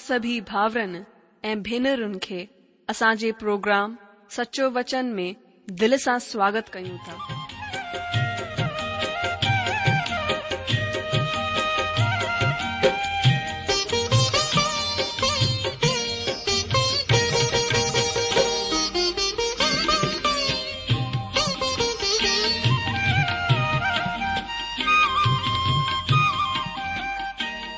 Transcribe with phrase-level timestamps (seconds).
[0.00, 1.02] سبھی بھا بھی
[3.28, 3.96] اروگرام
[4.30, 5.32] سچو وچن میں
[5.70, 6.70] دل سے سواگت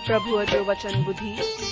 [0.08, 1.61] کبھو جو وچن بدھی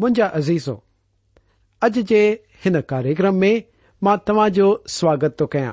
[0.00, 0.76] منجا عزیزوں
[1.82, 3.60] اج کے ان کاریہکرم میں
[4.26, 5.72] تا جو سواگت تو کیا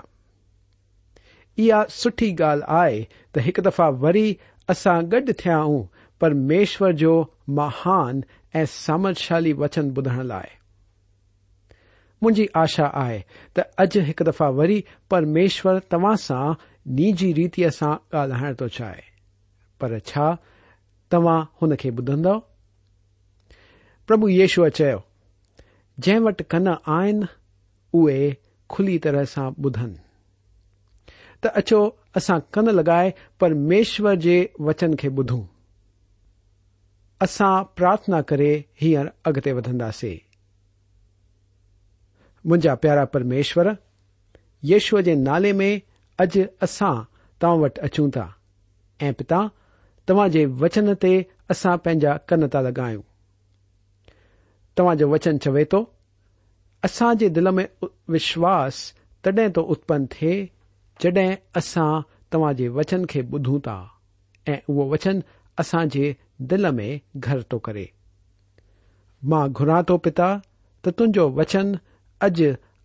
[1.89, 4.33] سٹھی گال آئے تو ایک دفع وی
[4.69, 5.83] اسا گڈ تھیا ہوں
[6.21, 8.21] پرمیشور جو مہان
[8.53, 10.55] ای سامر شالی وچن بدھنے لائن
[12.53, 13.21] آشا آئے
[13.53, 16.51] تج ایک دفع وی پرمیشور توا سا
[16.85, 17.69] نیجی ریتیا
[18.13, 19.01] گال چاہے
[19.81, 19.97] پر
[21.11, 22.27] تما ہو بدھند
[24.09, 24.91] پب یشو چی
[25.97, 27.21] جٹ کن آئن
[27.93, 28.29] اوے
[28.69, 29.49] کھلی ترحا
[31.43, 31.81] بچو
[32.15, 35.41] اسا کن لگائے پر میشور جی وچن کے بدوں
[37.75, 39.53] پرارتھنا کرگتے
[42.45, 43.65] ما پیارا پرمیشور
[44.63, 45.77] یشو کے نالے میں
[46.19, 46.91] اج اصا
[47.41, 48.25] تا وٹ اچھا تا
[48.99, 49.41] ای پتا
[50.07, 52.97] تمہی وچن تی ان تا لگائیں
[54.77, 55.79] توهان جو وچن چوي ٿو
[56.87, 57.63] اسان جي دل ۾
[58.13, 58.81] وشواس
[59.23, 60.35] تڏهن ٿو اتپن ٿئي
[61.01, 61.93] جڏهن اسان
[62.31, 63.77] توهان جي وچن کي ٻڌون ٿا
[64.53, 65.17] ۽ اهو وچن
[65.63, 66.05] اسان جي
[66.51, 66.87] دل ۾
[67.23, 67.87] گهر ٿو ڪري.
[69.29, 70.29] مان گهران ٿو پتا
[70.83, 71.67] ته تنهنجو وچن
[72.21, 72.37] اڄ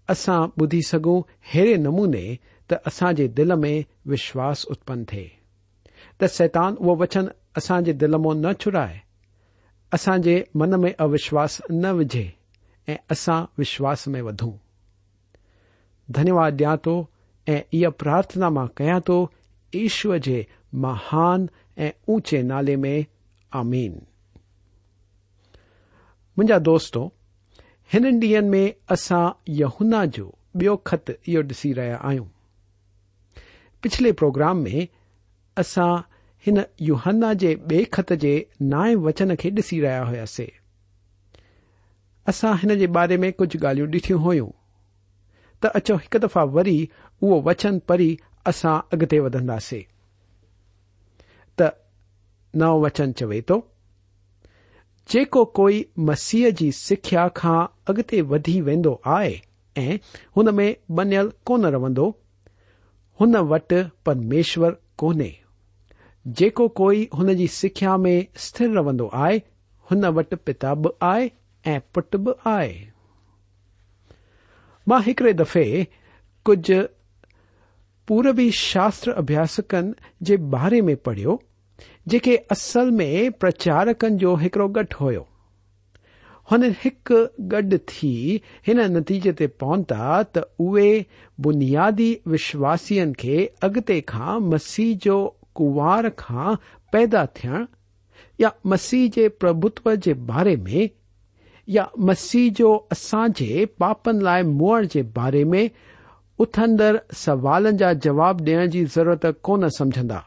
[0.08, 1.20] اسان ٻڌي سگهون
[1.52, 2.26] اهڙي نموني
[2.68, 3.74] ته اسان جي دل ۾
[4.10, 5.28] وشواس اتپن ٿئي.
[6.18, 9.01] ته سيتان اهو وچن اسان جي دل مان نه چرائي
[9.92, 12.28] ان میں اوشواس ن وجے
[13.10, 14.52] اسا وشواس میں ودوں
[16.14, 17.04] دھنیہ واد دیا تو
[17.72, 19.28] یہ پرارتھنا کیاں تو
[19.72, 20.42] ایشو کے
[20.72, 21.46] مہان
[21.76, 23.02] ایچے نالے میں
[23.50, 23.98] آمین
[26.66, 27.08] دوستوں
[28.20, 32.20] ڈی اہن جو خط یہ ڈسری رہا آئیں
[33.80, 34.86] پچھلے پروگرام میں
[36.46, 38.34] هن يهنا جي ٻئي خط جي
[38.72, 40.52] نائي وچن کي ڏسي رهيا هئاسين.
[42.26, 44.52] اسان هن جي باري ۾ ڪجهه ڳالهيون ڏٺيون هيون.
[45.62, 46.78] ته اچو هڪ دفعا وري
[47.22, 48.10] اهو وچن پڙهي
[48.52, 49.84] اسان اڳتي وڌنداسين.
[51.58, 51.66] ته
[52.60, 53.56] نئون وچن چوي ٿو
[55.12, 55.78] جيڪو ڪوئي
[56.08, 57.60] مسيح جي سکيا کان
[57.92, 59.36] اڳتي وڌي ويندو آهي
[59.84, 59.98] ۽
[60.36, 60.66] هن ۾
[60.98, 62.06] بنيل ڪونه رهندو
[63.20, 63.72] هن وٽ
[64.08, 64.72] پرميشور
[65.02, 65.32] ڪونهي
[66.24, 71.28] جئی ان کی سکھیا میں ستھر رو آٹ پتہ بھی آئے
[71.92, 72.72] پٹ بھی آئے
[74.86, 75.64] ماں ایکڑے دفع
[76.46, 76.70] کج
[78.08, 81.36] پوربی شاستر ابیاسکن کے بارے میں پڑھا
[82.06, 85.10] جے اصل میں پرچارکن جو ایکڑو گٹھ ہو
[86.50, 91.02] گھ تھی ان نتیجے تہنتا توے
[91.38, 94.94] بنیادی وشواسن کے اگتے خا مسیح
[95.60, 96.54] ڪوار کان
[96.92, 97.64] پيدا ٿيڻ
[98.42, 100.88] يا مسيح جي پرڀتو جي باري ۾
[101.68, 105.62] يا مسيح جو اسان جي پاپن لاءِ مئڻ جي باري ۾
[106.44, 106.92] اٿندڙ
[107.24, 110.20] سوالن جا جواب ڏيڻ جي ضرورت ڪونه سمجهندا.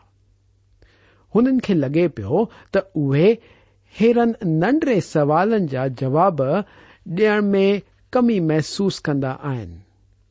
[1.36, 3.29] هنن کي لڳي پيو ته اهي
[3.96, 6.41] هيرن ننڍڙي سوالن جا جواب
[7.17, 7.65] ڏيڻ ۾
[8.13, 9.70] ڪمي محسوس ڪندا آهن.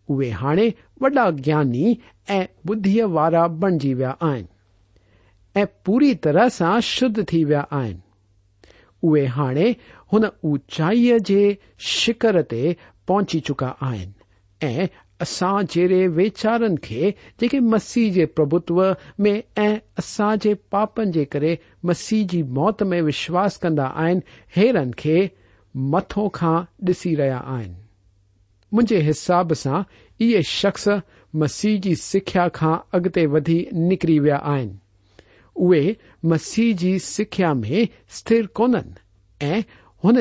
[0.08, 0.68] اهي هاڻي
[1.02, 1.86] وڏا گياني
[2.38, 4.44] ۽ ٻڌيءَ وارا بڻجي ويا آهن
[5.62, 7.96] ۽ پوري طرح سان شڌ ٿي ويا آهن.
[9.08, 9.68] اهي هاڻي
[10.12, 11.42] هن اوچائيءَ جي
[11.94, 12.62] شکر تي
[13.10, 14.10] پهچي چڪا آهن
[14.68, 14.88] ۽
[15.24, 18.88] اسان جهڙي ويچارن کي جيڪي مسيح جي پرڀتو
[19.26, 19.34] ۾
[19.64, 19.70] ۽
[20.02, 21.54] اسان جي پاپن جي ڪري
[21.90, 24.22] مسيح جي موت ۾ وشواس ڪندا آهن
[24.58, 25.18] هيرن کي
[25.74, 27.74] مٿو کان ڏسي رهيا آهن.
[28.72, 30.88] منهنجي حساب سان اهي شخص
[31.42, 34.72] مسيح جي سکيا کان اڳتي وڌي نڪري ويا آهن
[35.54, 35.92] اے
[36.22, 38.74] مسیح کی سکھیا میں ستر کون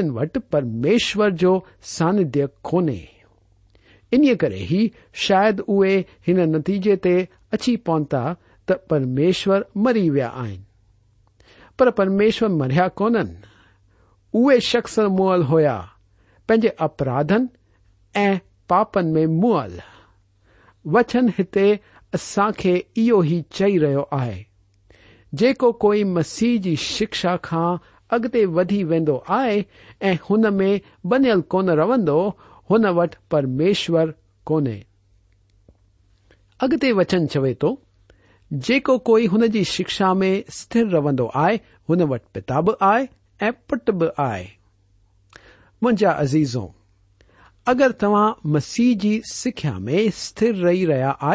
[0.10, 3.06] ہوٹ پرمیشور جو ساندھ کونیں
[4.12, 4.24] ان
[5.14, 8.34] شاید اے ان نتیجے تی پہنتا
[8.66, 10.32] تو پرمیشور مری ویا
[11.78, 13.16] پرمیشور مریا کون
[14.34, 15.82] اے شخص مولل ہوا
[16.48, 17.46] پین اپراھن
[18.16, 19.80] ااپن میں مئل
[20.86, 21.58] وچن ہت
[22.14, 22.46] اصا
[22.96, 24.44] انہوں چی رہے آئے۔
[25.34, 25.46] ج
[26.06, 27.76] مسیح کی شخا كا
[28.10, 29.62] اگتے بدی ووائے
[30.02, 30.36] آئے ہو
[31.04, 34.12] بنل كن رو پرمیشر
[34.44, 34.60] كو
[36.96, 37.76] وچن چوے تو
[38.52, 41.58] جئی ہو شخا میں ستر روند آئے
[41.90, 44.46] انٹ پتا بھی آئے پٹ بھی آئے
[46.06, 46.68] عزیزو
[47.66, 48.08] اگر تا
[48.44, 51.34] مسیح کی سخیا میں ستر رہ رہا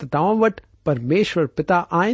[0.00, 2.06] تو تا وٹ پرمیشور پتہ آ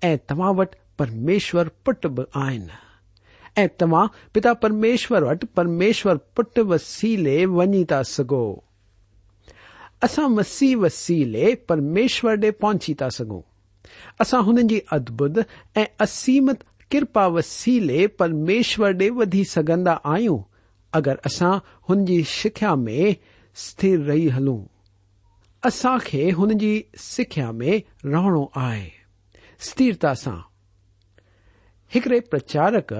[0.00, 8.32] تا وٹ پرمیشور پٹ بھی تمام پتا پرمیشر وٹ پرمیشور پٹ وسیلے ونی تا سگ
[10.02, 13.40] اسی وسیلے پرمیشور ڈے پہنچی تا سو
[14.18, 15.38] اسا ہو جی ادبت
[15.98, 20.38] اسیمت کرپا وسیلے پرمیشور ڈے ودی سند آئیں
[20.92, 21.50] اگر اصا
[21.88, 23.12] ہنجیا جی میں
[23.56, 24.64] ستر رہ ہلوں۔
[25.64, 28.99] اس کی جی سکھیا میں رحنو آئے۔
[29.60, 30.30] استرتا سا
[31.92, 32.92] ایکڑے پرچارک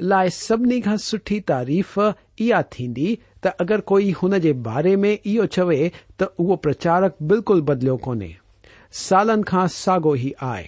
[0.00, 6.62] لائ سی سٹھی تعریف اہ تھی تگر کوئی ان بارے میں یہ چوے تو اوپ
[6.62, 8.22] پرچارک بالکل بدل کون
[9.00, 10.64] سالن کا ساگو ہی آئے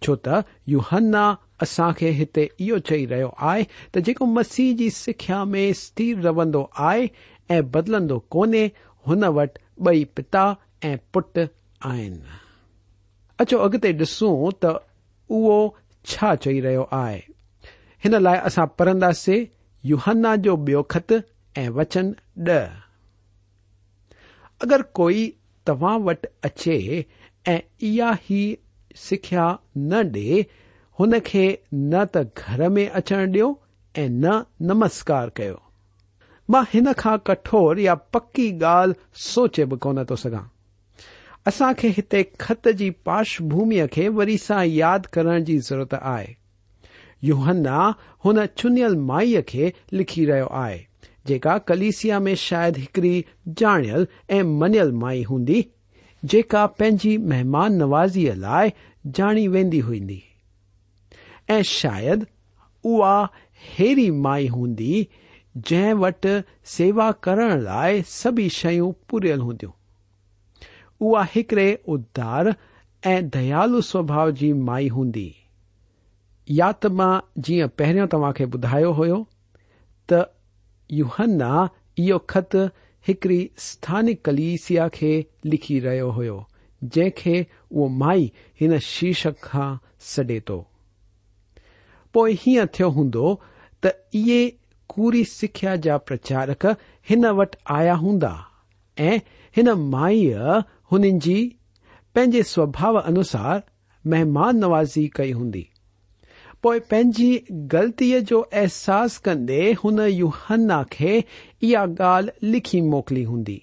[0.00, 0.28] چوت
[0.66, 8.18] یو ہن اصا ہتو چئی رہے آئے تکو مسیح کی سکھیا میں سبر رہ بدل
[8.28, 8.68] کونے
[9.06, 11.38] انٹ بئی پتہ ای پٹ
[11.80, 12.18] آن
[13.42, 14.70] اچو اڳتي ڏسون ته
[15.30, 15.58] اهو
[16.10, 17.20] ڇا چئي رهيو آهي.
[18.04, 19.48] هن لاءِ اسان پڙهنداسين
[19.84, 21.10] يهنا جو ٻيو خط
[21.62, 22.06] ۽ وچن
[22.46, 22.70] ڏهه.
[24.64, 25.22] اگر ڪوئي
[25.70, 26.76] توهان وٽ اچي
[27.54, 27.56] ۽
[27.88, 28.42] اها ئي
[29.06, 29.46] سکيا
[29.90, 30.44] نه ڏي
[30.98, 33.50] هن کي نه ته گهر ۾ اچڻ ڏيو
[34.04, 34.34] ۽ نه
[34.70, 35.58] نمسڪار ڪيو.
[36.48, 38.96] مان هن کان ڪٺور يا پڪي ڳالهه
[39.32, 40.48] سوچي به ڪونه ٿو سگهان
[41.46, 46.20] اصا ہت خط کی پارش بھمی کے وری سا یاد کرنے کی ضرورت آ
[47.22, 47.90] یو ہنا
[48.24, 50.78] ان چنل مائی کے لکھی رہے آئے
[51.26, 53.20] جکا کلسیا میں شاید ایکڑی
[53.56, 55.62] جانل ای منل مائی ہی
[56.22, 58.68] جا پنجی مہمان نوازی لائے
[59.14, 60.20] جانی وی ہی
[61.64, 62.24] شاید
[62.84, 65.02] او اری مائی ہی
[65.66, 66.26] جن وٹ
[66.76, 69.79] سیوا کرنے لائ سی شرل ہوں
[71.00, 72.50] اها هڪڙي ادار
[73.10, 75.28] ۽ ديال سوڀاو جي مائي هوندي.
[76.48, 79.20] يا ته مان جيئن پهريون توهان کي ٻڌايو هو
[80.12, 80.18] ته
[81.00, 82.56] يهنا اهو خط
[83.08, 85.12] هڪڙي سٿانڪ ڪليسيا کي
[85.52, 86.38] لکي رهيو هو
[86.82, 88.26] جنهن کي اهو مائي
[88.62, 89.78] هن شيرشڪ کان
[90.12, 90.58] سڏي ٿو.
[92.14, 93.26] پوءِ هيئن ٿيو هوندو
[93.82, 93.88] ته
[94.20, 94.40] اهي
[94.94, 96.62] ڪوري سکيا جا پرچارڪ
[97.10, 98.34] هن وٽ آيا هوندا
[99.08, 99.20] ۽
[99.58, 100.60] هن مائيءَ
[100.92, 103.60] انے سوبھاؤ انوسار
[104.04, 105.62] مہمان نوازی کئی ہندی
[106.60, 107.38] پئی پی
[107.72, 110.82] غلطی جو احساس کندے ان یوہنا
[111.62, 113.58] یہاں گال لکھ موکلی ہندی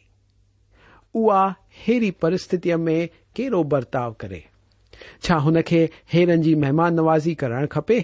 [1.15, 3.05] اری پریست میں
[3.35, 4.39] کہڑو برتاؤ کرے
[5.29, 5.51] ہو
[6.55, 7.99] مہمان نوازی کرنا خپے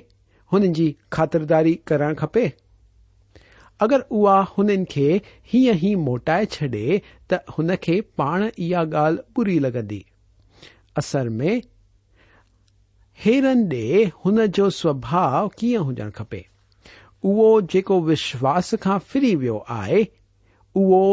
[0.52, 2.48] ان کی خاطرداری کرنا کپے
[3.80, 4.76] اگر او انے
[5.54, 10.02] ہوں ہی موٹائے چڈے تو ان کے پاڑ یہ گال بری لگی
[10.96, 11.60] اصل میں،
[13.26, 16.42] ہیرن ڈے انجو سوبھاؤ کھی ہوجن کپے
[17.24, 20.04] اکو وشواس کا فری ویو آئے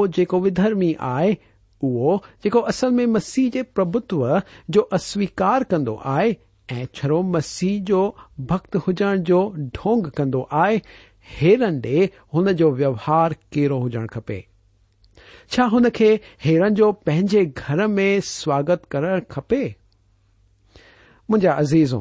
[0.07, 1.35] جکو ودرمی آئے
[2.55, 4.26] اصل میں مسیح کے پبتتو
[4.69, 6.33] جو اسویکار كند آئے
[6.93, 10.79] چڑو مسیح جو بکت ہوجن كو ڈھونگ كو آئے
[11.25, 11.99] هيرن ڏي
[12.35, 14.41] هن جو ويوهار ڪهڙو هجڻ کپي.
[15.53, 16.11] ڇا هن کي
[16.47, 19.65] هيرن جو پنهنجي گهر ۾ سواگت ڪرڻ کپي؟
[21.29, 22.00] منهنجا ازيزو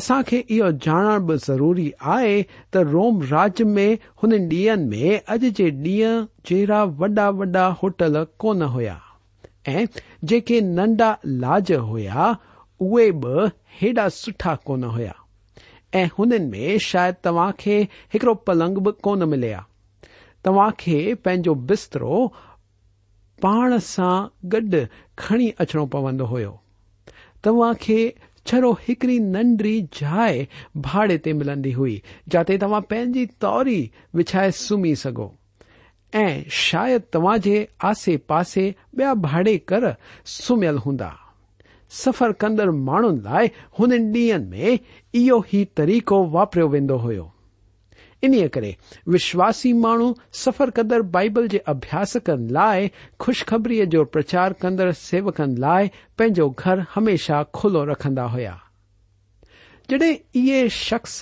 [0.00, 2.36] اسان کي اهو ڄاڻڻ به ضروري آهي
[2.72, 3.86] ته روم راجيه ۾
[4.22, 8.98] هن ڏينهن ۾ اڄ جي ڏينهن جهڙا وڏا وڏا هوٽل ڪونه هئا.
[9.76, 9.86] ۽
[10.32, 11.10] جيڪي ننڍا
[11.44, 12.28] لاج هئا
[12.84, 15.19] اهي به هيڏا سٺا ڪونه هئا
[15.98, 17.76] ۽ هنن ۾ شايد توهان کي
[18.14, 19.62] هڪڙو پلنگ به ڪونه ملي ها
[20.48, 22.18] توهان کي پنهنجو بسترو
[23.44, 24.76] پاڻ سان گڏ
[25.22, 26.52] کڻي اچڻو پوندو هيو.
[27.46, 27.98] توهان کي
[28.50, 30.46] ڇڙو هڪڙي ننڍڙي جاءِ
[30.86, 31.96] ڀاڙي تي ملندي هئي
[32.34, 33.80] جتي توهان پنهنجي توري
[34.20, 35.28] وڇائي سمهي سگهو.
[36.22, 36.28] ۽
[36.60, 37.56] شايد توهان جي
[37.90, 38.66] آسي پاسي
[38.96, 39.90] ٻيا ڀاڙي ڪر
[40.36, 41.10] سمهيل هوندا
[41.98, 43.44] سفر ڪندڙ ماڻهن لاءِ
[43.78, 44.72] هنن ڏينهن ۾
[45.20, 47.26] اهو ئي طريقو واپريو ويندو هو
[48.28, 48.70] انهيءَ ڪري
[49.14, 50.08] وشواسي ماڻهو
[50.44, 52.88] سفر ڪندڙ بائيبل جي اڀياسڪن لاءِ
[53.26, 58.56] خشخبريءَ جو پرچار ڪندڙ سيوڪن لاءِ پنهنجو گهر هميشه کلو رکندا هئا.
[59.90, 61.20] جڏهن اهي شخص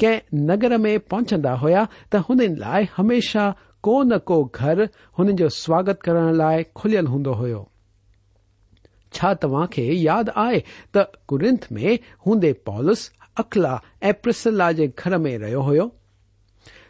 [0.00, 1.84] ڪنهن نگر ۾ پهچندا هئا
[2.14, 3.44] ته هنن لاءِ هميشه
[3.86, 7.62] ڪو نه ڪو گهر هنن جو سواگت ڪرڻ لاءِ کليل هوندو هو
[9.14, 10.60] ش توا کے یاد آئے
[10.92, 15.74] تو کُرنتھ میں ہندی پولیس اخلاح ارسل کے گھر میں رو ہو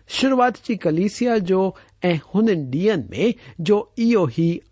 [0.09, 1.71] شروعاتی کلیسیا جو
[2.05, 3.85] ہن ڈیئن میں جو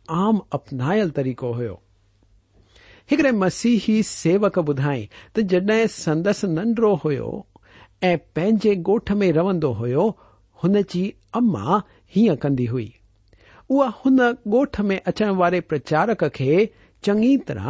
[0.08, 10.10] آم اپنائل طریق ہوسیحی سیوک بدھائی تو جڈ سندس ننڈرو ہوے گوٹھ میں رو
[11.32, 11.78] اما
[12.16, 12.90] ہوں کدی ہوئی
[13.70, 14.18] او ان
[14.52, 16.66] گوٹ میں اچھے والے پرچارک کے
[17.06, 17.68] چڱي طرح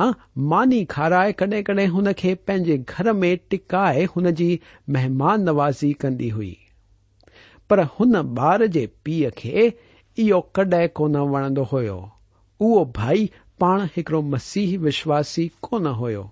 [0.53, 4.49] ماني کارائي ڪڏهن ڪڏهن هن کي پنهنجي گهر ۾ ٽڪائي هن جي
[4.97, 6.53] مهمان نوازي ڪندي هئي.
[7.69, 11.99] پر هن ٻار جي پيءُ کي اهو ڪڏهن ڪونه وڻندو هيو.
[12.61, 13.27] اهو ڀائي
[13.65, 16.25] پاڻ هڪڙو مسيح وشواسي ڪونه هيو.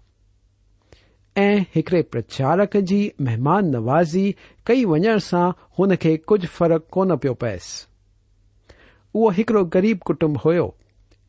[1.36, 4.26] ۽ هڪڙي پرچارڪ جي مهمان نوازي
[4.70, 7.70] ڪئي وڃڻ سان هن کي ڪجهه فرق ڪونه پيو پئيس.
[9.14, 10.68] اهو هڪڙو غريب ڪٽنب هيو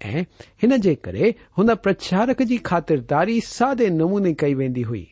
[0.10, 0.22] ۽
[0.64, 5.04] هن جي ڪري هن پرچارڪ جي خاترداري سادي نموني ڪئي ويندي هئي.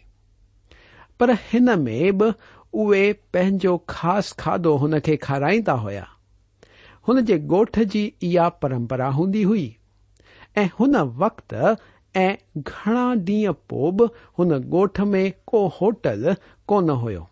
[1.20, 2.30] پر هن ۾ به
[2.84, 6.06] اهي پنهنجو خاص کاڌو هن کي کارائيندا هئا.
[7.10, 9.68] هن جي ڳوٺ جي اها پرمپرا هوندي هئي.
[10.64, 11.58] ۽ هن وقت
[12.22, 12.30] ۽
[12.70, 14.08] گهڻا ڏينهن پوءِ به
[14.40, 16.26] هن ڳوٺ ۾ ڪو هوٽل
[16.74, 17.28] ڪونه هيو.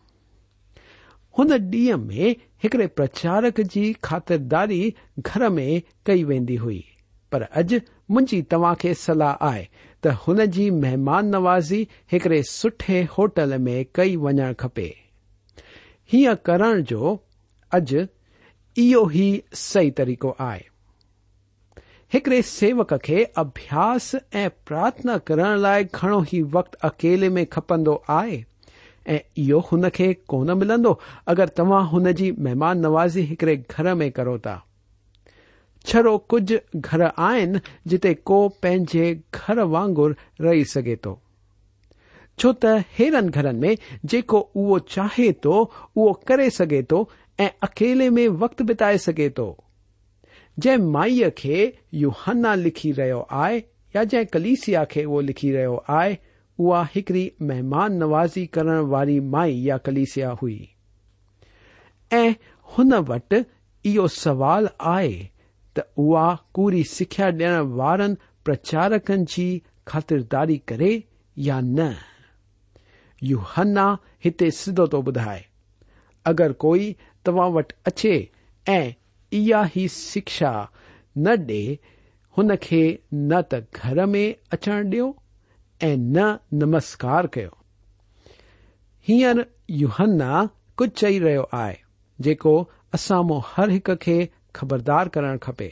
[1.39, 2.35] هن ڏينهن ۾
[2.65, 4.83] هڪڙي پرچارڪ جي خاترداري
[5.29, 5.67] گهر ۾
[6.09, 6.79] ڪئي ويندي هئي
[7.31, 7.73] پر اڄ
[8.15, 9.63] منهنجي توهان کي صلاح آهي
[10.05, 11.81] ته هن جي مهمان نوازي
[12.13, 14.89] هڪڙي سٺي هوٽل ۾ ڪئي وڃڻ کپي.
[16.13, 17.13] هيئن ڪرڻ جو
[17.71, 19.27] اڄ اهو ئي
[19.61, 20.63] صحيح طريقو آهي.
[22.15, 24.05] هڪڙي سيوڪ کي اڀياس
[24.43, 28.37] ۽ پرارٿنا ڪرڻ لاءِ گهڻو ئي وقت اڪيلي ۾ کپندو آهي
[29.15, 30.93] ۽ اهو هن کي ڪونه ملندو.
[31.33, 34.55] اگر توهان هن جي مهمان نوازي هڪڙي گهر ۾ ڪرو ٿا
[35.87, 37.57] چڑ کچھ گھر آئن
[37.89, 40.11] جتے کو پینے گھر وگر
[40.43, 41.15] رہی سے تو
[42.99, 43.75] ہیرن گھر میں
[44.07, 45.63] جائے تو
[45.95, 47.03] وہ کرے سگے تو
[47.39, 49.53] اکیلے میں وقت بتائے سے تو
[50.57, 53.59] جی مائی کے یوہانا لکھی رہے آئے
[53.93, 56.15] یا جن کلسیا کے وہ لکھی رہے آئے
[56.95, 60.65] ایکڑی مہمان نوازی کرنے والی مائی یا کلسیا ہوئی
[62.67, 63.33] ہوٹ
[63.85, 65.36] یہ سوال آئے
[66.71, 68.13] ری سیا والن
[68.43, 70.99] پرچارکن کی خاطرداری کرے
[71.37, 71.89] یا نہ
[73.21, 75.41] یو ہنا ہت سیدو تو بدھائے
[76.25, 76.93] اگر کوئی
[77.25, 78.25] تٹ اچے
[79.75, 80.63] ہی سکشیا
[81.15, 81.75] نے
[82.37, 82.49] ان
[83.73, 85.01] گھر میں اچھ ڈی
[86.51, 87.55] نمسکار کرو
[90.75, 91.75] کچھ چی رہے آئے
[92.93, 94.25] اسامہ ہر ایک کے
[94.59, 95.69] خبردار ڪرڻ کپي.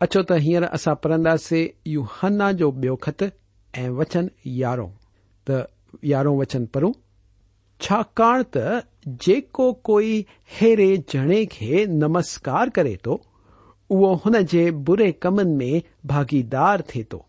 [0.00, 3.22] اچو ته هينئر اسان پڙهنداسين يهنا جو ٻيو خط
[3.74, 4.30] ۽ وچن
[4.62, 4.88] يارو
[5.46, 5.56] ته
[6.12, 6.94] يارو وچن پڙهون.
[7.80, 8.82] ڇاڪاڻ ته
[9.24, 10.14] جيڪو ڪوئي
[10.58, 13.18] هيري ڄڻي کي نمسڪار ڪري ٿو
[13.90, 15.70] اهو هن جي بري ڪمن ۾
[16.12, 17.20] ڀاگيدار ٿئي ٿو.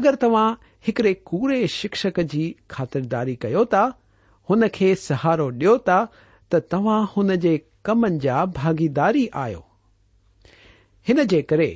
[0.00, 0.56] اگر توهان
[0.88, 2.44] هڪڙي ڪوڙي شڪشڪ جي
[2.76, 3.84] خاترداري ڪيو ٿا
[4.48, 5.98] هن کي سهارو ڏيو ٿا
[6.54, 7.54] ته توهان هن جي
[7.88, 9.62] ڪمن جا ڀاگيداري آهيو
[11.10, 11.70] هن جي ڪري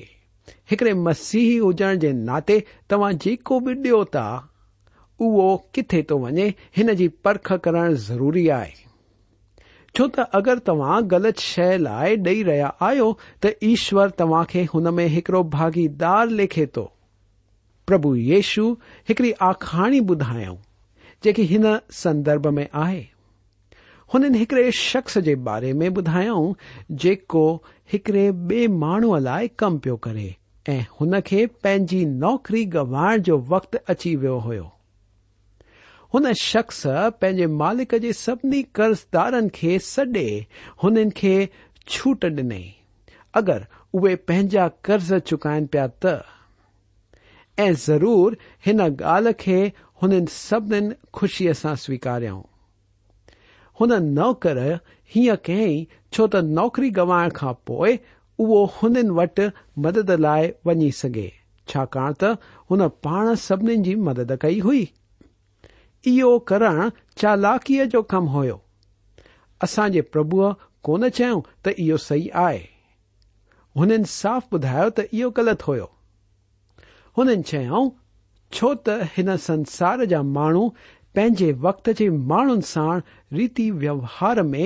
[0.72, 2.58] هڪڙي مسيهي هجڻ جي ناتي
[2.92, 4.24] توهان جيڪو به ڏيو ٿا
[5.20, 5.46] اهو
[5.78, 8.74] ڪٿي ٿو وڃي هن جي پرک ڪرڻ ضروري آهي.
[9.96, 13.08] ڇو ته اگر توهان غلط شيءِ لاءِ ڏيئي رهيا آهيو
[13.46, 16.86] ته ايشور توهان کي هن ۾ هڪڙو ڀاگيدار ليکي ٿو.
[17.88, 18.66] پرڀو ييشو
[19.08, 20.60] هڪڙي آکاڻي ٻڌايئون
[21.26, 21.66] جيڪي هن
[22.02, 23.02] سندرڀ ۾ آهي
[24.14, 26.50] هنن هڪڙي شخص جي باري ۾ ٻڌايئون
[27.04, 27.44] جيڪو
[27.92, 30.26] هڪڙي ٻئي ماڻهوءَ لاءِ ڪم پيو ڪري
[30.74, 34.68] ۽ هن کي پنهنجي نوڪري گوائڻ جو وقت اچي ويو هيو.
[36.14, 36.78] هن شخص
[37.24, 40.24] پنهنجي مالڪ جي سڀني ڪرزدارن کي سڏي
[40.84, 41.34] هنن کي
[41.96, 42.64] ڇوٽ ڏنئي.
[43.42, 43.60] اگر
[43.98, 46.14] اهي پنهنجا قرض چڪائن پيا ته
[47.68, 49.60] ۽ ضرور هن ڳالهه کي
[50.02, 52.42] هنن سڀنين خوشيءَ سان سويڪاريئون
[53.80, 54.58] هن نوڪر
[55.14, 57.94] هيئن ڪيئين ڇو ته نوڪري گوائڻ کان پوءِ
[58.38, 59.40] اهو هنن وٽ
[59.86, 61.30] مدد لاءِ وڃي سگهي.
[61.70, 62.30] ڇاڪاڻ ته
[62.70, 64.84] هن پاڻ سڀنين جي مدد ڪئي هئي.
[66.10, 66.78] اهو ڪرڻ
[67.20, 68.56] چالاڪيءَ جو ڪم هيو.
[69.66, 70.48] اسان جي پرڀوءَ
[70.86, 72.62] ڪونه چيون ته اهو صحيح آهي.
[73.80, 75.88] هنن صاف ٻڌايو ته اهو غلط هيو.
[77.18, 77.86] هنن چيئون
[78.56, 80.64] ڇو ته هن سنسار جا ماڻهو
[81.16, 83.02] پنهنجي وقت جي ماڻهن ساڻ
[83.38, 84.64] ريت ويوهار ۾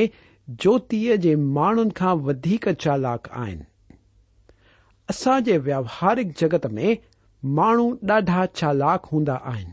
[0.65, 3.61] جيوتيءَ جي ماڻهن کان وڌيڪ چالاڪ آهن.
[5.13, 6.95] اسان جي وياوهارڪ جگت ۾
[7.43, 9.71] ماڻهو ڏاڍا چالاڪ هوندا آهن.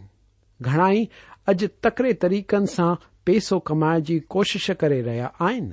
[0.66, 1.02] گهڻا ئي
[1.50, 5.70] اڄ تڪڙي طريقن سان پئسو ڪمائڻ جي ڪوشش ڪري رهيا آهن.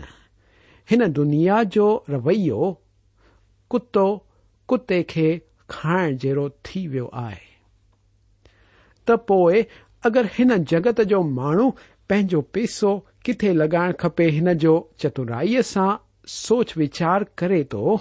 [0.88, 2.74] هن دنيا جو رويو
[3.74, 4.06] ڪتو
[4.68, 5.28] ڪتي کي
[5.74, 7.42] کائڻ جهڙو ٿي ويو آهي.
[9.06, 9.62] ته پوءِ
[10.08, 11.66] اگر هن جگت جو ماڻهو
[12.08, 12.92] پنهنجو پئسو
[13.26, 15.90] ڪٿي لڳائڻ کپي هن جو چترائيءَ سان
[16.38, 17.96] سوچ ويچار ڪري ٿو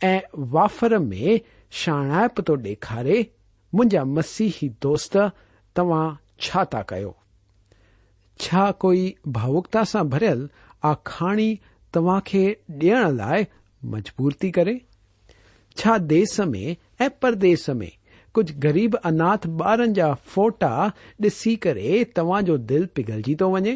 [0.00, 1.38] ۽ وافر ۾
[1.82, 3.18] شاڻائپ ٿو ڏيکاري
[3.72, 5.16] منهنجا مسيهي دوست
[5.76, 7.12] توهان ڇا ٿا ڪيو؟
[8.44, 9.04] ڇا ڪوئي
[9.38, 10.46] ڀاوڪتا سان ڀريل
[10.92, 11.50] آکاڻي
[11.94, 12.44] توهان کي
[12.82, 13.42] ڏيڻ لاءِ
[13.94, 14.76] مجبور ٿي ڪري؟
[15.78, 16.64] ڇا ديس ۾
[17.06, 17.90] ۽ پرديس ۾
[18.36, 20.74] ڪجهه غريب اناٿ ٻارن جا فوٽا
[21.24, 23.74] ڏسي ڪري توهان جو دل پگهلجي ٿو وڃي.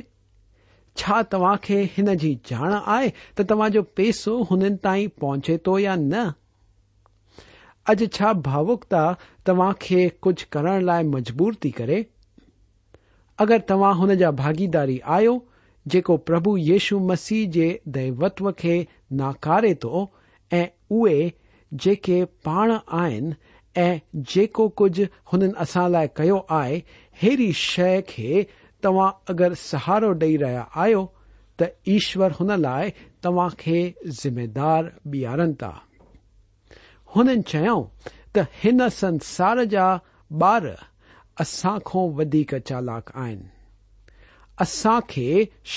[0.96, 5.78] ڇا توهان کي هن جي ڄاڻ آهي ته توهان جو پئسو هنن تائين پهچي ٿو
[5.84, 6.24] يا نه؟
[7.86, 9.02] اڄ ڇا ڀاوڪتا
[9.50, 12.00] توهان کي ڪجهه ڪرڻ لاءِ مجبور ٿي ڪري؟
[13.38, 15.34] اگر توهان هن جا ڀاگيداري آهيو
[15.86, 17.66] جيڪو پرڀو ييشو مسيح جي
[17.96, 18.78] ديوتو کي
[19.20, 20.06] ناڪاري ٿو
[20.50, 20.62] ۽
[21.00, 21.28] اهي
[21.72, 23.36] جيڪي پاڻ آهن
[23.84, 23.88] ۽
[24.32, 26.78] جيڪو ڪجهه هنن اسان لاءِ ڪيو آهي
[27.22, 28.30] اهڙي شيءِ کي
[28.86, 31.02] توهان اگر سهارو ڏيئي رهيا آهيو
[31.58, 32.92] ته ايشور هن لاءِ
[33.26, 33.80] توهان کي
[34.20, 35.72] ذميدار بيهارن ٿا
[37.16, 37.76] هنن چيو
[38.38, 39.86] ته هن سنسار جا
[40.44, 40.70] ٻار
[41.44, 43.40] اسان کان وڌيڪ چالاڪ آهن.
[44.64, 45.28] اسان کي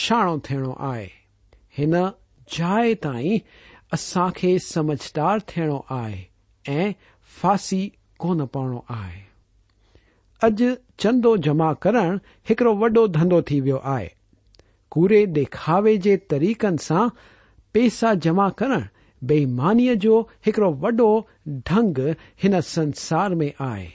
[0.02, 1.08] شاڻو ٿيڻو آهي.
[1.78, 1.94] هن
[2.56, 3.42] جاءِ تائين
[3.98, 6.20] اسان کي سمجهدار ٿيڻو آهي
[6.66, 6.94] ۽
[7.38, 7.82] ڦاسي
[8.22, 9.20] ڪونه پوڻو آهي.
[10.46, 10.58] اڄ
[11.02, 12.10] چندو جمع ڪرڻ
[12.50, 14.08] هڪڙو وڏو ڌنڌو ٿي ويو آهي.
[14.94, 17.10] ڪوڙي ڏيکاوي جي طريقن سان
[17.74, 18.82] پئسا جمع ڪرڻ
[19.30, 20.16] بيئيمانيءَ جو
[20.48, 21.10] هڪڙو وڏو
[21.68, 21.98] ڍنگ
[22.44, 23.88] هن سنسار ۾ آهي.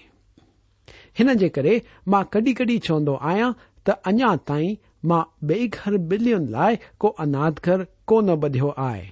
[1.18, 1.74] هن جي ڪري
[2.10, 3.52] مان ڪڏهن ڪڏهن چوندو آهيان
[3.84, 4.76] ته اڃا تائين
[5.08, 9.04] مان ٻئي گهر ٻلين لاءِ ڪو اناٿ گهر ڪونه ٻڌيو آهي.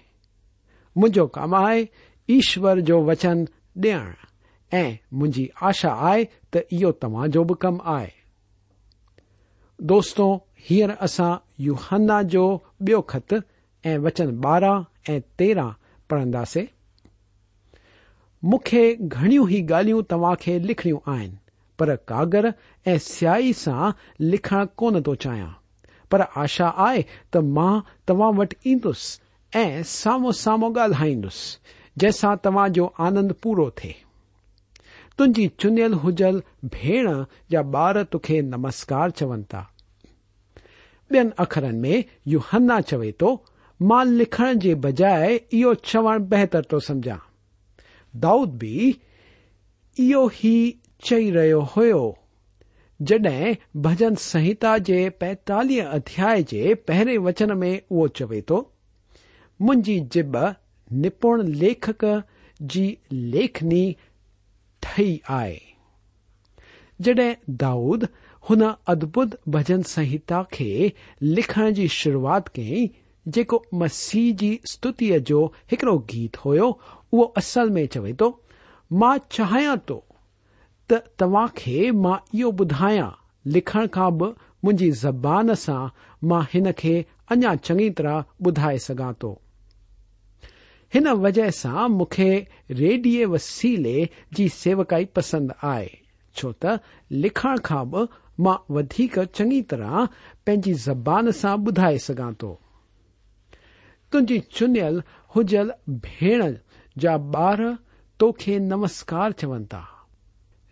[0.96, 1.80] منهنجو ڪم آهي
[2.32, 3.38] ايشور جو وچن
[3.84, 4.08] ڏيڻ
[4.72, 4.84] ۽
[5.20, 6.24] منهنجي آشا آهي
[6.56, 8.10] ته اهو توهان جو به ڪم آهي
[9.78, 10.26] دوستو
[10.68, 11.32] هينئر اسان
[11.68, 12.44] يهنا جو
[12.88, 15.72] ٻيو خط ۽ وچن ٻارهن ۽ تيرهن
[16.08, 16.68] پڙهنداسين
[18.42, 21.32] مون کي گهڻيون ئي ڳالهيون توهان کي لکڻيون آهن
[21.78, 22.48] پر ڪاڳر
[22.94, 23.84] ۽ سياهي سان
[24.32, 25.52] لکڻ ڪونه ٿو چاهيان
[26.14, 27.04] پر آشا آهي
[27.34, 27.76] ته مان
[28.10, 29.04] توهان وٽ ايندس
[29.52, 31.38] ۽ سامهون سامهون ڳالهائيندس
[31.96, 33.92] جیسا تا جو آنند پورا تھے۔
[35.16, 39.62] تُنل ہوجل بھی بار توکھے نمسکار چون تا۔
[41.10, 43.36] بیو ہنا چوے تو
[43.80, 45.18] ماں لکھن کے بجا
[45.52, 47.16] یہ چوڑ بہتر تو سمجھا۔
[48.12, 48.92] داؤد بھی
[49.98, 50.72] یہی
[51.04, 52.12] چی رہے ہو
[53.00, 53.26] جڈ
[53.74, 58.52] بجن سہیتا کے پینتالی ادیائے پہرے وچن میں او چوت
[59.60, 60.36] می جب
[61.00, 62.04] نپڻ ليکڪ
[62.72, 62.86] جي
[63.34, 63.84] ليکني
[64.82, 65.60] ٺهي آهي.
[67.06, 68.04] جڏهن دائود
[68.48, 70.68] هن ادڀت ڀڄن سنهتا کي
[71.38, 72.88] لکڻ جي شروعات ڪيئين
[73.26, 75.40] جيڪو مسيح جي ستتيءَ جو
[75.72, 78.30] هڪڙو گيت هيو اهو اصل ۾ چوي ٿو
[79.02, 79.98] مان چاهيان ٿو
[80.88, 81.76] ته توهان کي
[82.06, 83.12] مان اهو ٻڌايان
[83.56, 85.84] لکڻ کان به منهنجي زبان سان
[86.32, 86.94] مان هن کي
[87.32, 89.32] اڃا چڱي طرح ٻڌائي سگهان ٿو
[90.92, 92.18] ان وجہ سے مخ
[92.70, 94.04] ریڈیے و سیلے
[94.36, 95.88] کی سیوکائی پسند آئے
[96.36, 96.66] چوت
[97.12, 97.82] لکھن کا
[98.38, 100.04] باقی چنگی طرح
[100.44, 102.54] پینی زبان سے بدائے سا تو
[104.12, 104.98] تج چل
[105.36, 106.40] ہوجل بین
[106.96, 107.58] جا بار
[108.20, 109.80] تو نمسکار چون تا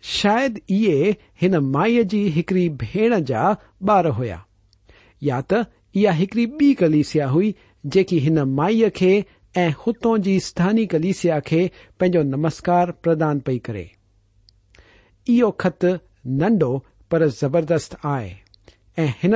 [0.03, 4.37] شاید یہ مائی کی ایکڑی بھیڑ جا بار ہوا
[5.21, 5.61] یا تع
[5.95, 7.51] ایکڑی بی گلیسیا ہوئی
[7.83, 9.21] جی ان مائی کے
[9.55, 15.85] ہوتوں کی ستانی کلیسیا کے پینو نمسکار پردان پی کریو خط
[16.25, 18.29] ننڈو پر زبردست آئے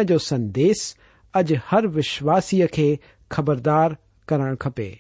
[0.04, 0.96] جو سدیس
[1.34, 2.96] اج ہر وشواسی کے
[3.30, 3.92] خبردار
[4.28, 4.94] کرن کپے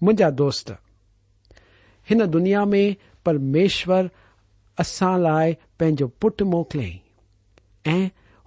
[0.00, 0.72] مجھا دوست
[2.10, 2.90] ان دنیا میں
[3.24, 4.04] پرمیشور
[4.78, 6.90] اصا لائ پو پٹ موکلئ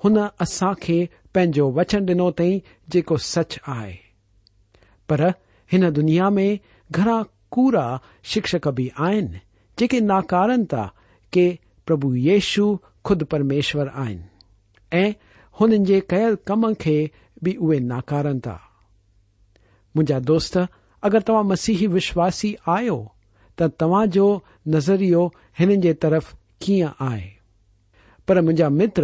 [0.03, 0.73] ہوسا
[1.33, 4.06] پنجو وچن ڈنو تئی جی سچ آئے
[5.09, 5.21] پر
[5.95, 6.55] دنیا میں
[6.97, 7.73] گرا کور
[8.23, 8.89] شک بھی
[9.77, 10.85] جے نا کار تا
[11.33, 11.55] كے
[11.87, 14.17] پرب یشو خد پرمیشر آن
[14.91, 17.05] كے كیل كم كے
[17.41, 18.55] بھی اوے ناكارن تا
[19.95, 20.03] ما
[21.03, 22.79] در تا مسیحی وشواسی آ
[23.57, 25.27] تو تا جو نظریو
[25.59, 26.83] ان ترف كی
[28.27, 29.03] پر منا متر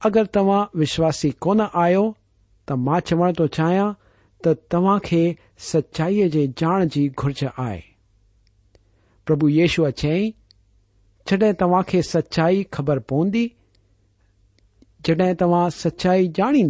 [0.00, 3.00] اگر تشواسی كون آوا
[3.32, 3.92] تو چاہیا
[4.40, 7.80] توا کے سچائی کے جان کی گرج آئے
[9.26, 13.46] پرب یشور چیاں تو کے سچائی خبر پی
[15.04, 15.22] جڈ
[15.74, 16.62] سچائی جانی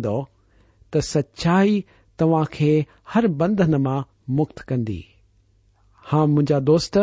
[0.92, 1.80] سچائی
[2.18, 2.80] تا کے
[3.14, 5.00] ہر بندھن میں مکت کری
[6.04, 6.98] ہاں مجھا دوست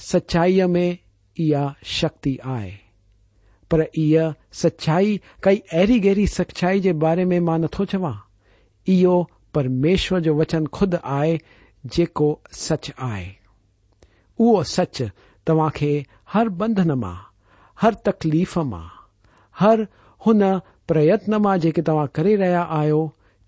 [0.00, 0.92] سچائی میں
[1.36, 2.70] یہ شکتی آئے
[3.70, 8.12] پر یہ سچائی کئی اہری گہری سچائی کے بارے میں نتو چوا
[9.52, 11.38] پرمیشور وچن خد آئے
[11.84, 13.32] جچ آئے۔
[14.38, 15.02] وہ سچ
[15.44, 15.52] تا
[16.34, 16.90] ہر بندھن
[17.82, 18.88] ہر تکلیف میں
[19.60, 19.78] ہر
[20.26, 22.84] ہر پرن تے رہا آ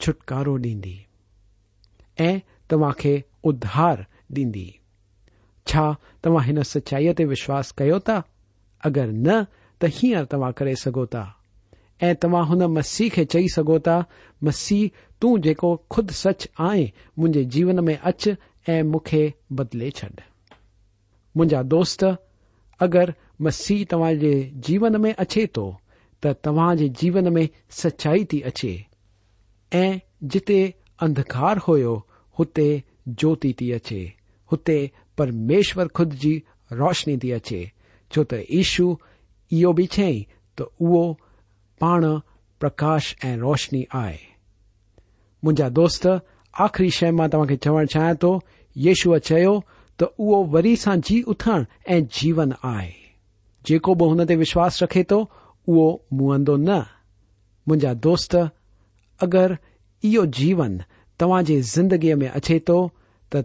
[0.00, 0.98] چھٹکارو ڈی
[2.66, 3.96] تدھار
[4.30, 4.70] ڈیندی
[6.22, 7.98] تمہیں ان سچائی تشواس کرو
[8.82, 9.26] اگر ن
[10.30, 14.72] تم کر سکو تسی کے چی سو تس
[15.44, 18.28] تکو خد سچ آئیں منچے جیو میں اچ
[18.66, 19.14] ا مخ
[19.50, 20.20] بدلے چڈ
[21.34, 22.04] منجا دوست
[22.80, 23.08] اگر
[23.40, 24.24] مسیح تاج
[24.66, 25.70] جیون میں اچے تو
[26.22, 28.76] تعوج جیون میں سچائی تی اچے
[29.72, 29.98] ای
[30.30, 30.50] جت
[31.00, 31.56] ادھکار
[32.38, 32.68] ہوتے
[33.06, 34.04] جوتی تھی اچے
[34.50, 36.38] ہوتے پرمیشور خد کی
[36.70, 37.64] روشنی تی اچے
[38.10, 38.92] چوت ایشو
[39.50, 40.22] یہ چی
[40.58, 41.12] تو او
[41.80, 42.04] پان
[42.60, 44.16] پرکاش ای روشنی آئے
[45.44, 46.06] منزا دست
[46.54, 48.38] آخری شے میں چوڑ چاہیے تو
[48.76, 49.46] یشو چھ
[49.98, 50.06] تو
[50.52, 52.90] وری سا جی اتھن ایون آئے
[53.94, 55.20] بہت وشواس رکھے تو
[55.68, 56.80] او محد ن
[57.66, 59.52] مجا دگر
[60.02, 60.64] یہ جیو
[61.20, 62.86] تا جندگی میں اچے تو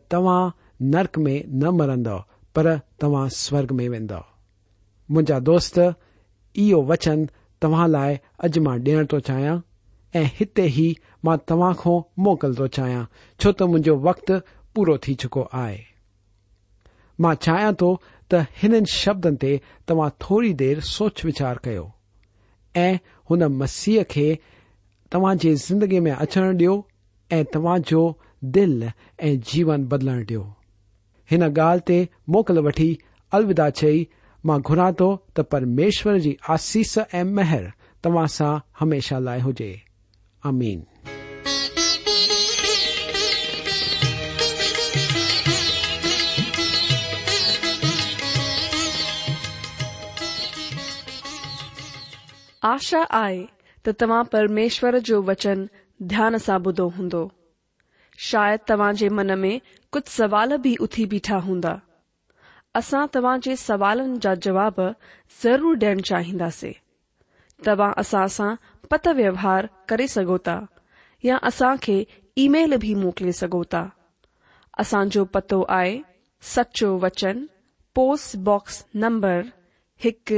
[0.09, 0.49] تا
[0.83, 2.17] نرک میں نہ مرندو
[2.55, 3.89] پر توا سوگ میں
[5.09, 5.91] وجا دور
[6.55, 7.25] یہ وچن
[7.61, 8.47] تا لائ ا
[9.09, 9.51] تو چاہیے
[10.13, 13.03] تاخو موقع تو چاہیے
[13.39, 14.31] چو تو منو وقت
[14.73, 15.77] پورا تھی چکو آئے
[17.41, 17.95] چاہیا تو
[18.27, 19.35] تین شبدن
[19.85, 21.55] تا تھوڑی دیر سوچ وچار
[22.75, 24.35] کرسیح کے
[25.11, 26.67] تماجی زندگی میں اچن ڈی
[27.43, 28.83] تاجو دل
[29.17, 30.37] این بدل ڈی
[31.57, 32.95] گال تی موقل وٹی
[33.31, 34.05] الوداع چی
[34.43, 37.63] ماں گرا تو ت پرمیشور کی آسیس ای مہر
[38.01, 39.88] تماسا ہمیشہ لائے ہوجائے
[40.43, 40.53] آشا
[53.85, 55.65] تریشور جو وچن
[55.99, 57.27] دیا سے بدو ہوں
[58.17, 61.61] شاید تم کے من میں کچھ سوال بھی اتی بیٹا ہوں
[63.11, 64.79] توالن جا جب
[65.43, 66.71] ضرور دین چاہیے
[67.65, 68.55] تب اساساں
[68.89, 70.59] پت ووہار کرے سوتا
[71.23, 72.03] اصا كے
[72.35, 73.85] ای مل بھی موكلے سگتا
[74.77, 75.55] اصا پتہ
[76.41, 77.45] سچو وچن
[77.95, 78.49] پسٹب
[78.93, 79.41] نمبر
[80.03, 80.31] ایک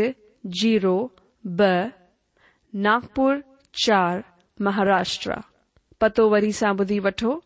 [0.43, 1.07] جیرو
[1.43, 1.61] ب
[2.73, 3.39] ناگپر
[3.73, 4.19] چار،
[4.59, 5.35] مہاراشٹرا۔
[5.99, 7.39] پتہ وی سا بدھ وٹو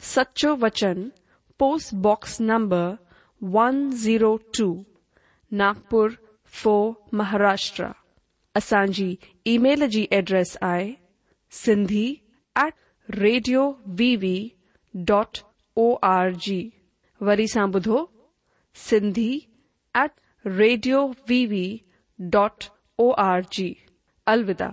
[0.00, 1.08] سچو وچن
[1.58, 2.08] پسٹب
[2.40, 2.94] number
[3.40, 4.82] one zero two
[5.52, 6.08] Nagpur
[6.52, 7.90] four, Maharashtra.
[8.54, 10.76] L کی جی ایڈریس آ
[11.52, 12.04] سی
[12.56, 12.74] at
[13.08, 13.62] radio
[13.98, 14.36] V V
[14.94, 15.38] dot
[15.76, 16.68] O R G.
[17.20, 18.04] وری سا بدھو
[18.76, 19.38] سندی
[19.94, 21.66] at radio V V
[22.18, 22.64] dot
[22.98, 23.72] O R G.
[24.26, 24.70] الا